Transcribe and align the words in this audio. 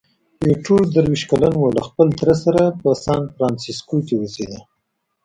ایټور 0.45 0.81
درویشت 0.93 1.25
کلن 1.31 1.53
وو، 1.57 1.75
له 1.77 1.81
خپل 1.87 2.07
تره 2.19 2.35
سره 2.43 2.61
په 2.79 2.87
سانفرانسیسکو 3.05 3.97
کې 4.07 4.15
اوسېده. 4.17 4.59